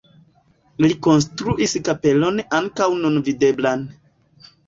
[0.83, 3.87] Ili konstruis kapelon ankaŭ nun videblan.